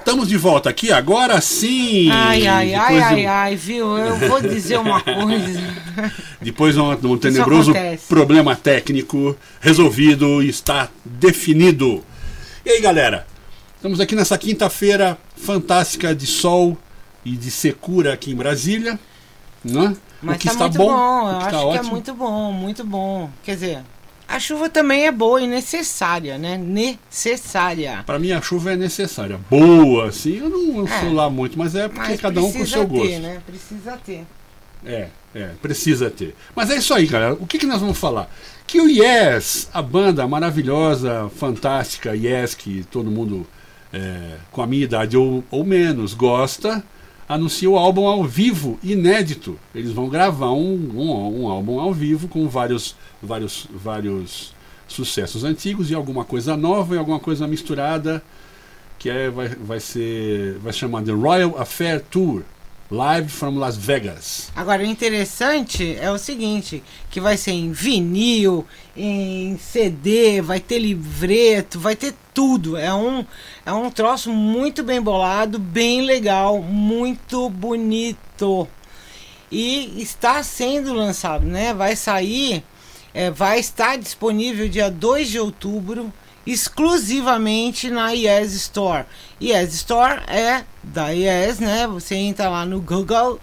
[0.00, 2.10] Estamos de volta aqui agora sim.
[2.10, 3.96] Ai, ai, ai, ai, ai, viu?
[3.98, 5.60] Eu vou dizer uma coisa.
[6.40, 7.72] Depois de um, um tenebroso
[8.08, 12.02] problema técnico resolvido e está definido.
[12.64, 13.26] E aí, galera?
[13.76, 16.76] Estamos aqui nessa quinta-feira fantástica de sol
[17.24, 18.98] e de secura aqui em Brasília.
[19.62, 19.94] Né?
[20.22, 20.88] Mas o que tá está bom.
[20.88, 21.30] bom.
[21.30, 23.30] Eu acho que é muito bom, muito bom.
[23.44, 23.78] Quer dizer,
[24.30, 26.56] a chuva também é boa e necessária, né?
[26.56, 28.04] Necessária.
[28.06, 29.40] Para mim a chuva é necessária.
[29.50, 32.62] Boa, assim, eu não é, sou lá muito, mas é porque mas cada um com
[32.62, 33.18] o seu ter, gosto.
[33.18, 33.42] Né?
[33.44, 34.24] Precisa ter.
[34.86, 36.36] É, é, precisa ter.
[36.54, 37.34] Mas é isso aí, galera.
[37.34, 38.30] O que, que nós vamos falar?
[38.68, 43.44] Que o Yes, a banda maravilhosa, fantástica, Yes, que todo mundo
[43.92, 46.84] é, com a minha idade ou, ou menos gosta,
[47.30, 49.56] anuncia o álbum ao vivo, inédito.
[49.72, 54.52] Eles vão gravar um, um, um álbum ao vivo com vários vários, vários
[54.88, 58.20] sucessos antigos e alguma coisa nova e alguma coisa misturada
[58.98, 62.42] que é, vai, vai ser vai chamar The Royal Affair Tour
[62.90, 64.50] Live from Las Vegas.
[64.54, 70.78] Agora, o interessante é o seguinte, que vai ser em vinil, em CD, vai ter
[70.78, 72.76] livreto, vai ter tudo.
[72.76, 73.24] É um,
[73.64, 78.66] é um troço muito bem bolado, bem legal, muito bonito.
[79.52, 81.72] E está sendo lançado, né?
[81.72, 82.64] Vai sair
[83.12, 86.12] é, vai estar disponível dia 2 de outubro
[86.46, 89.04] exclusivamente na Yes Store.
[89.40, 91.86] Yes Store é da Yes, né?
[91.86, 93.40] Você entra lá no Google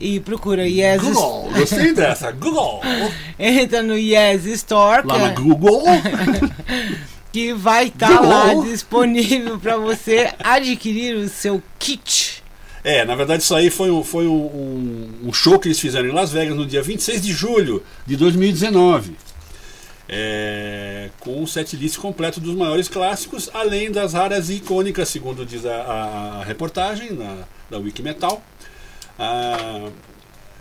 [0.00, 2.80] e procura Yes Google, gostei dessa, Google.
[3.38, 5.06] entra no Yes Store.
[5.06, 5.34] Lá na é...
[5.34, 5.82] Google.
[7.32, 12.42] que vai estar tá lá disponível para você adquirir o seu kit
[12.84, 16.08] é, na verdade isso aí foi, um, foi um, um, um, show que eles fizeram
[16.08, 19.16] em Las Vegas no dia 26 de julho de 2019.
[20.08, 25.66] É, com um setlist completo dos maiores clássicos, além das raras e icônicas, segundo diz
[25.66, 25.74] a,
[26.40, 28.42] a, reportagem na, da Wikimetal.
[29.18, 29.90] A,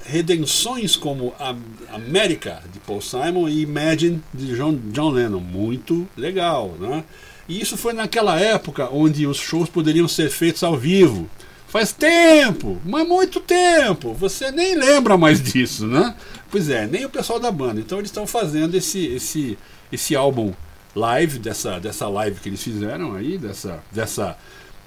[0.08, 1.56] redenções como a
[1.94, 5.40] América de Paul Simon e Imagine de John, John Lennon.
[5.40, 7.03] Muito legal, né?
[7.47, 11.29] E isso foi naquela época onde os shows poderiam ser feitos ao vivo.
[11.67, 14.13] Faz tempo, mas muito tempo.
[14.13, 16.16] Você nem lembra mais disso, né?
[16.50, 17.79] Pois é, nem o pessoal da banda.
[17.79, 19.57] Então eles estão fazendo esse, esse,
[19.91, 20.53] esse álbum
[20.95, 24.38] live, dessa, dessa live que eles fizeram aí, dessa, dessa,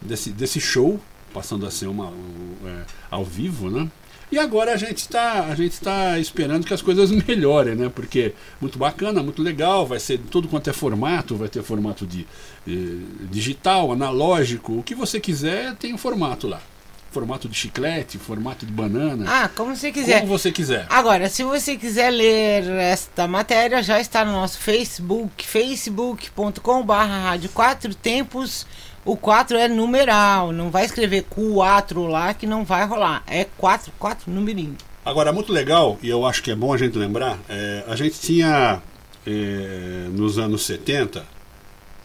[0.01, 0.99] desse, desse show,
[1.35, 3.87] passando a ser uma, um, é, ao vivo, né?
[4.33, 7.91] E agora a gente está a gente está esperando que as coisas melhorem, né?
[7.93, 12.27] Porque muito bacana, muito legal, vai ser tudo quanto é formato, vai ter formato de
[12.67, 16.63] eh, digital, analógico, o que você quiser tem um formato lá.
[17.11, 19.25] Formato de chiclete, formato de banana.
[19.27, 20.21] Ah, como você quiser.
[20.21, 20.87] Como você quiser.
[20.89, 27.95] Agora, se você quiser ler esta matéria, já está no nosso Facebook, facebook.com.br Rádio Quatro
[27.95, 28.65] Tempos
[29.05, 33.23] o 4 é numeral, não vai escrever 4 lá que não vai rolar.
[33.27, 34.77] É 4, 4 numerinho.
[35.05, 38.21] Agora, muito legal, e eu acho que é bom a gente lembrar, é, a gente
[38.21, 38.83] tinha
[39.27, 41.25] é, nos anos 70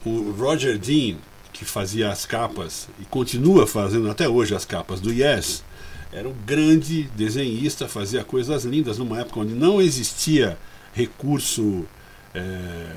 [0.05, 1.17] o Roger Dean,
[1.55, 5.63] que fazia as capas e continua fazendo até hoje as capas do Yes.
[6.11, 10.57] Era um grande desenhista, fazia coisas lindas numa época onde não existia
[10.93, 11.85] recurso
[12.33, 12.91] é,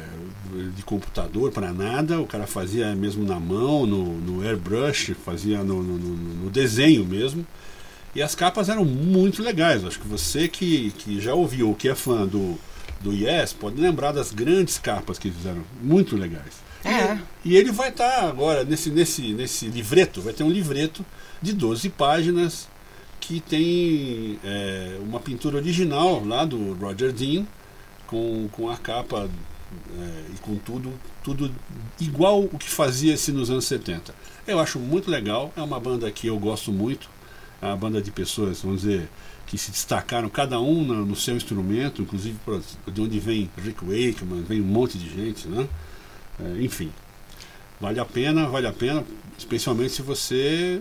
[0.74, 5.80] de computador para nada, o cara fazia mesmo na mão, no, no airbrush, fazia no,
[5.80, 7.46] no, no, desenho mesmo.
[8.12, 9.84] E as capas eram muito legais.
[9.84, 12.58] Acho que você que, que já ouviu, que é fã do,
[13.00, 16.66] do Yes, pode lembrar das grandes capas que fizeram, muito legais.
[16.84, 17.18] É.
[17.44, 21.04] E, ele vai estar tá agora nesse, nesse, nesse livreto, vai ter um livreto
[21.40, 22.68] de 12 páginas
[23.20, 27.46] que tem é, uma pintura original lá do Roger Dean
[28.06, 29.28] com, com a capa
[29.98, 30.92] é, e com tudo,
[31.22, 31.52] tudo
[32.00, 34.14] igual o que fazia-se nos anos 70.
[34.46, 37.08] Eu acho muito legal, é uma banda que eu gosto muito,
[37.60, 39.08] é uma banda de pessoas, vamos dizer,
[39.46, 42.38] que se destacaram, cada um no, no seu instrumento, inclusive
[42.86, 45.68] de onde vem Rick Wakeman, vem um monte de gente, né?
[46.40, 46.90] É, enfim,
[47.80, 49.04] vale a pena, vale a pena,
[49.36, 50.80] especialmente se você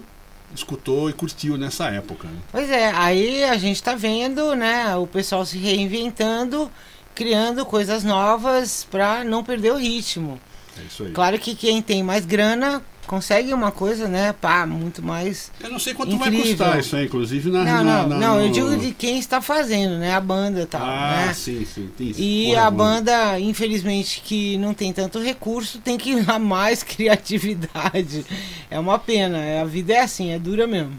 [0.56, 2.28] escutou e curtiu nessa época.
[2.28, 2.40] Né?
[2.52, 6.72] Pois é, aí a gente está vendo, né, o pessoal se reinventando
[7.18, 10.40] criando coisas novas para não perder o ritmo.
[10.78, 11.12] É isso aí.
[11.12, 15.52] Claro que quem tem mais grana consegue uma coisa, né, pá, muito mais.
[15.60, 16.40] Eu não sei quanto Incrível.
[16.40, 17.64] vai custar isso aí, inclusive na.
[17.64, 20.62] Não, na- não, na- não, eu no- digo de quem está fazendo, né, a banda
[20.62, 21.34] e tal, Ah, né?
[21.34, 21.90] sim, sim.
[21.98, 22.22] Tem isso.
[22.22, 22.78] E Porra, a mano.
[22.78, 28.26] banda, infelizmente, que não tem tanto recurso, tem que dar mais criatividade.
[28.70, 30.92] É uma pena, a vida é assim, é dura mesmo.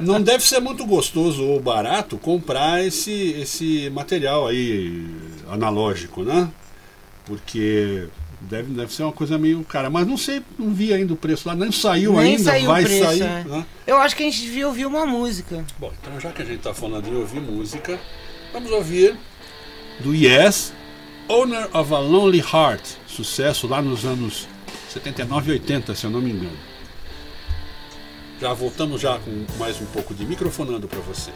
[0.00, 5.06] Não deve ser muito gostoso ou barato comprar esse, esse material aí
[5.50, 6.48] analógico, né?
[7.24, 8.08] Porque
[8.48, 9.88] deve, deve ser uma coisa meio cara.
[9.90, 12.84] Mas não sei, não vi ainda o preço lá, nem saiu Nem ainda, saiu vai
[12.84, 13.22] preço, sair.
[13.22, 13.44] é.
[13.44, 13.66] né?
[13.86, 15.64] Eu acho que a gente devia ouvir uma música.
[15.78, 17.98] Bom, então já que a gente está falando de ouvir música,
[18.52, 19.16] vamos ouvir
[20.00, 20.72] do Yes,
[21.28, 24.48] Owner of a Lonely Heart, sucesso lá nos anos
[24.90, 26.58] 79 e 80, se eu não me engano.
[28.40, 31.30] Já voltamos já com mais um pouco de microfonando para você.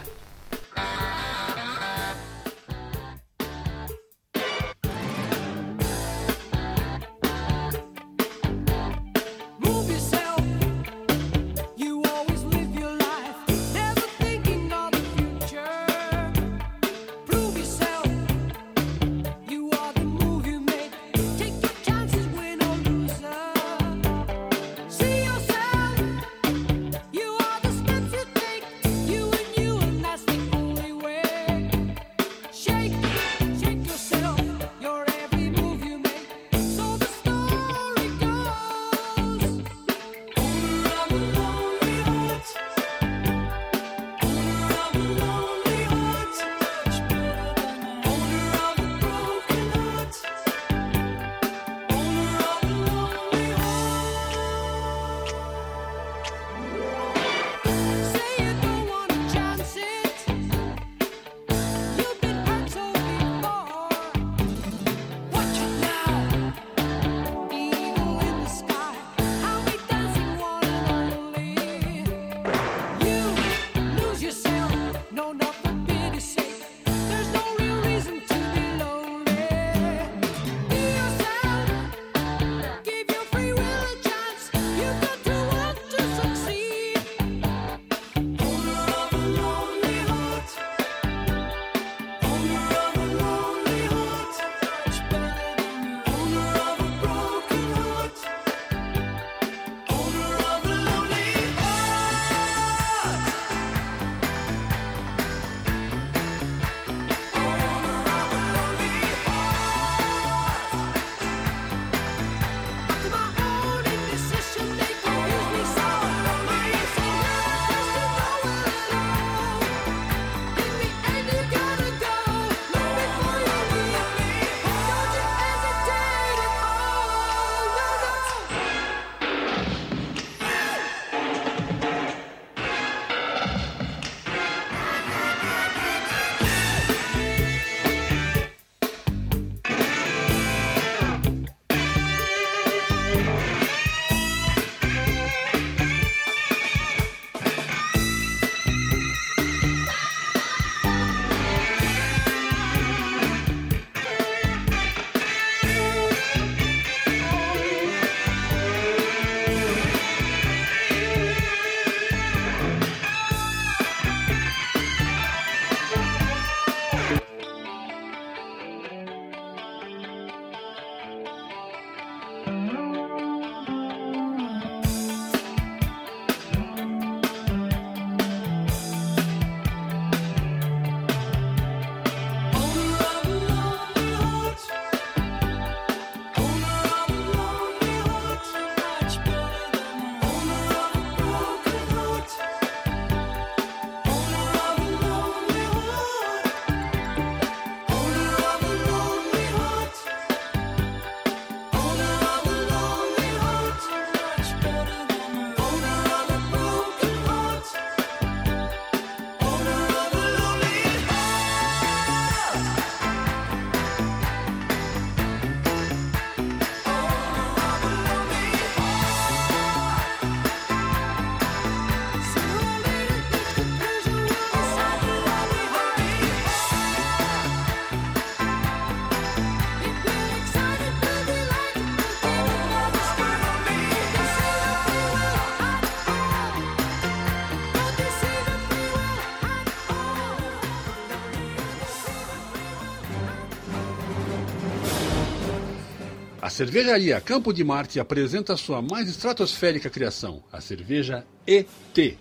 [246.50, 252.18] Cervejaria Campo de Marte apresenta a sua mais estratosférica criação, a cerveja ET,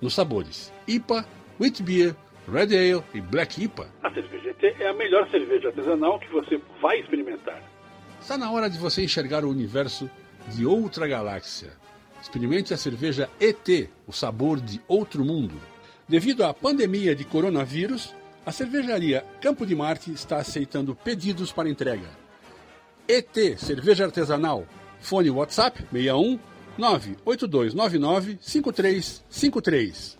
[0.00, 1.24] nos sabores IPA,
[1.60, 2.16] Wheat Beer,
[2.46, 3.88] Red Ale e Black IPA.
[4.02, 7.62] A cerveja ET é a melhor cerveja artesanal que você vai experimentar.
[8.20, 10.10] Está na hora de você enxergar o universo
[10.48, 11.72] de outra galáxia.
[12.20, 15.54] Experimente a cerveja ET, o sabor de outro mundo.
[16.08, 22.23] Devido à pandemia de coronavírus, a cervejaria Campo de Marte está aceitando pedidos para entrega.
[23.06, 24.66] ET Cerveja Artesanal.
[25.00, 26.38] Fone WhatsApp 61
[26.78, 30.18] 98299 5353.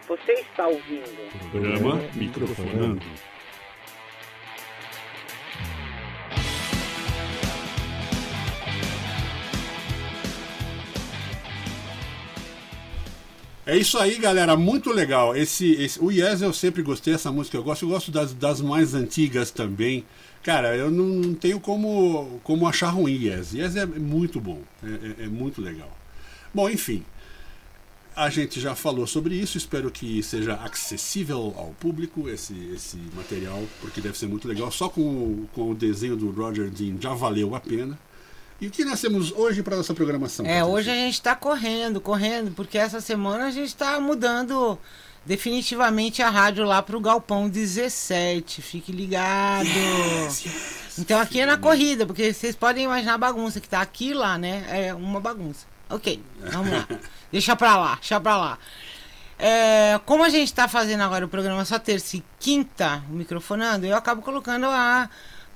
[0.06, 3.04] Você está ouvindo Programa Microfonando.
[13.72, 14.56] É isso aí, galera.
[14.56, 15.36] Muito legal.
[15.36, 17.56] Esse, esse- o Yes eu sempre gostei dessa música.
[17.56, 20.04] Eu gosto, eu gosto das, das mais antigas também.
[20.42, 23.52] Cara, eu não, não tenho como, como achar ruim Yes.
[23.54, 24.60] Yes é muito bom.
[24.82, 25.90] É, é- é muito legal.
[26.52, 27.04] Bom, enfim.
[28.16, 33.62] A gente já falou sobre isso, espero que seja acessível ao público esse, esse material,
[33.80, 34.70] porque deve ser muito legal.
[34.72, 37.96] Só com, com o desenho do Roger Dean já valeu a pena.
[38.60, 40.44] E o que nós temos hoje para nossa programação?
[40.44, 44.78] É, hoje a gente está correndo, correndo, porque essa semana a gente está mudando
[45.24, 48.60] definitivamente a rádio lá pro Galpão 17.
[48.60, 49.66] Fique ligado.
[50.98, 54.14] então aqui é na corrida, porque vocês podem imaginar a bagunça que tá aqui e
[54.14, 54.66] lá, né?
[54.68, 55.66] É uma bagunça.
[55.88, 56.86] Ok, vamos lá.
[57.32, 58.58] deixa pra lá, deixa pra lá.
[59.38, 63.86] É, como a gente tá fazendo agora o programa só terça e quinta, o microfonando,
[63.86, 65.08] eu acabo colocando a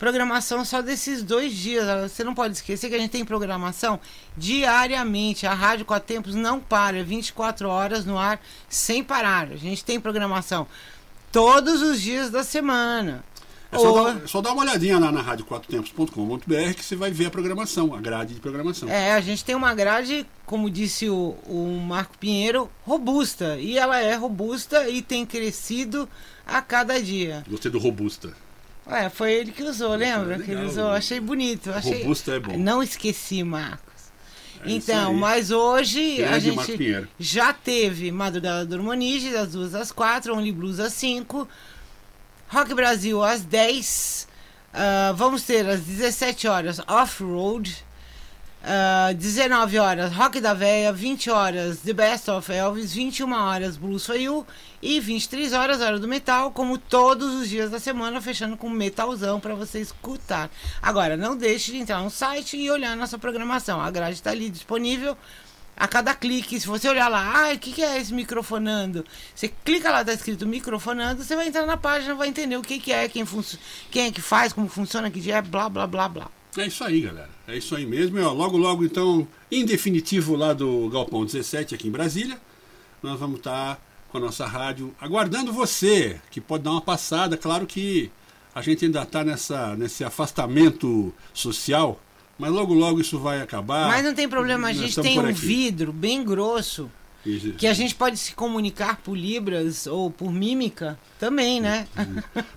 [0.05, 2.13] programação só desses dois dias.
[2.13, 3.99] Você não pode esquecer que a gente tem programação
[4.37, 5.47] diariamente.
[5.47, 9.49] A Rádio Quatro Tempos não para, é 24 horas no ar sem parar.
[9.51, 10.67] A gente tem programação
[11.33, 13.25] todos os dias da semana.
[13.73, 17.11] É só, Ou- dar, é só dar uma olhadinha lá na radioquatrotempos.com.br que você vai
[17.11, 18.91] ver a programação, a grade de programação.
[18.91, 23.57] É, a gente tem uma grade, como disse o, o Marco Pinheiro, robusta.
[23.59, 26.07] E ela é robusta e tem crescido
[26.47, 27.43] a cada dia.
[27.49, 28.44] Gostei do Robusta.
[28.87, 30.37] Ué, foi ele que usou, lembra?
[30.37, 30.91] legal, que ele usou.
[30.91, 30.97] né?
[30.99, 31.71] Achei bonito.
[31.71, 32.03] Achei...
[32.03, 32.59] Robusta é bom.
[32.59, 33.95] Não esqueci, Marcos.
[34.65, 39.75] É então, mas hoje a Grande Marco gente já teve Madrugada do Hormonige, das 2
[39.75, 41.47] às 4, Only Blues às 5,
[42.49, 44.29] Rock Brasil às 10,
[44.73, 47.85] ah, vamos ter às 17 horas Off-Road,
[48.67, 54.07] ah, 19 horas Rock da Véia, 20 horas The Best of Elvis, 21 horas Blues
[54.07, 54.47] for You
[54.81, 59.39] e 23 horas Hora do Metal, como todos os dias da semana, fechando com metalzão
[59.39, 60.51] para você escutar.
[60.81, 63.83] Agora, não deixe de entrar no site e olhar nossa programação.
[63.83, 65.15] A grade está ali disponível
[65.77, 69.05] a cada clique, se você olhar lá, ah, o que, que é esse microfonando?
[69.35, 72.79] Você clica lá, tá escrito microfonando, você vai entrar na página, vai entender o que,
[72.79, 73.27] que é, quem,
[73.91, 76.31] quem é que faz, como funciona, que dia é, blá, blá, blá, blá.
[76.57, 77.31] É isso aí, galera.
[77.49, 78.19] É isso aí mesmo.
[78.19, 82.39] E, ó, logo, logo, então, em definitivo, lá do Galpão 17, aqui em Brasília,
[83.03, 87.37] nós vamos estar com a nossa rádio aguardando você, que pode dar uma passada.
[87.37, 88.11] Claro que
[88.55, 89.25] a gente ainda está
[89.77, 92.01] nesse afastamento social,
[92.39, 93.89] mas logo, logo isso vai acabar.
[93.89, 95.33] Mas não tem problema, a gente tem um aqui.
[95.33, 96.89] vidro bem grosso,
[97.25, 97.53] Isso.
[97.53, 101.87] que a gente pode se comunicar por libras ou por mímica também, né?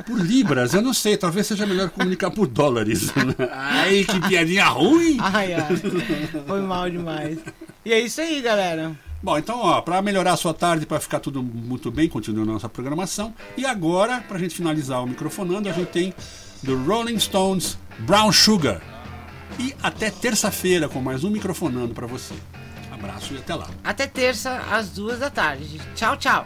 [0.06, 3.12] Por libras, eu não sei, talvez seja melhor comunicar por dólares.
[3.52, 5.18] Ai, que piadinha ruim!
[5.20, 5.68] ai, ai,
[6.46, 7.40] foi mal demais.
[7.86, 8.98] E é isso aí, galera.
[9.22, 12.54] Bom, então, ó, para melhorar a sua tarde, para ficar tudo muito bem, continuando a
[12.54, 13.34] nossa programação.
[13.58, 16.14] E agora, para a gente finalizar o microfonando, a gente tem
[16.62, 18.82] do Rolling Stones Brown Sugar.
[19.60, 22.36] E até terça-feira com mais um microfonando para você.
[23.00, 23.68] Abraço e até lá.
[23.84, 25.80] Até terça, às duas da tarde.
[25.96, 26.46] Tchau, tchau.